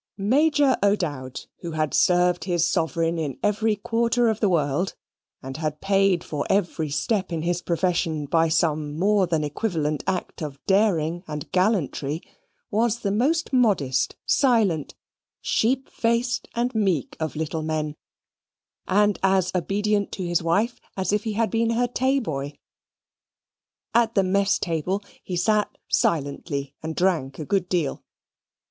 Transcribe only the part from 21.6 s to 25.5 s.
her tay boy. At the mess table he